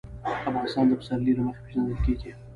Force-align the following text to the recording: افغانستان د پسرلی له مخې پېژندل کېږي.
افغانستان 0.47 0.85
د 0.87 0.91
پسرلی 0.99 1.33
له 1.37 1.43
مخې 1.47 1.61
پېژندل 1.65 1.97
کېږي. 2.05 2.31